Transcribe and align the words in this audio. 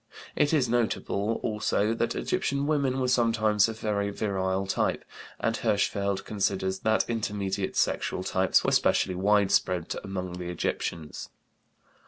It 0.35 0.51
is 0.51 0.67
notable, 0.67 1.33
also, 1.43 1.93
that 1.93 2.15
Egyptian 2.15 2.65
women 2.65 2.99
were 2.99 3.07
sometimes 3.07 3.69
of 3.69 3.79
very 3.79 4.09
virile 4.09 4.65
type, 4.65 5.05
and 5.39 5.55
Hirschfeld 5.55 6.25
considers 6.25 6.79
that 6.79 7.07
intermediate 7.07 7.75
sexual 7.77 8.23
types 8.23 8.63
were 8.63 8.71
specially 8.71 9.13
widespread 9.13 9.93
among 10.03 10.39
the 10.39 10.49
Egyptians. 10.49 11.29